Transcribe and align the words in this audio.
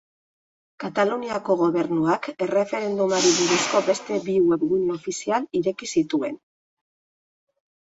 Kataluniako 0.83 1.57
Gobernuak 1.59 2.31
erreferendumari 2.47 3.35
buruzko 3.37 3.85
beste 3.93 4.21
bi 4.27 4.41
webgune 4.51 4.99
ofizial 4.99 5.51
ireki 5.65 5.95
zituen. 5.99 6.47